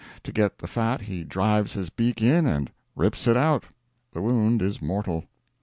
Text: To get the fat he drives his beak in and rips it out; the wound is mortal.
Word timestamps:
To 0.23 0.31
get 0.31 0.57
the 0.57 0.67
fat 0.67 1.01
he 1.01 1.23
drives 1.23 1.73
his 1.73 1.91
beak 1.91 2.23
in 2.23 2.47
and 2.47 2.71
rips 2.95 3.27
it 3.27 3.37
out; 3.37 3.65
the 4.13 4.21
wound 4.23 4.63
is 4.63 4.81
mortal. 4.81 5.25